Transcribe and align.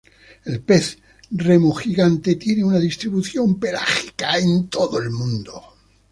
El 0.45 0.59
pez 0.63 0.97
remo 1.31 1.73
gigante 1.75 2.33
tiene 2.35 2.63
una 2.63 2.79
distribución 2.79 3.59
pelágica 3.59 4.35
en 4.39 4.67
todo 4.67 4.99
el 4.99 5.11
mundo. 5.11 5.61